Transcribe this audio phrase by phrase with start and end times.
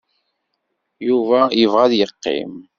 [1.07, 2.53] Yuba yebɣa ad yeqqim.